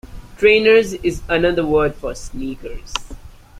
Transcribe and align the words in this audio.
Trainers 0.39 0.93
is 0.93 1.21
another 1.29 1.63
word 1.63 1.93
for 1.93 2.15
sneakers 2.15 2.91